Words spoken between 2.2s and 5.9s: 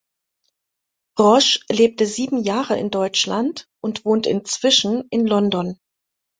Jahre in Deutschland und wohnt inzwischen in London.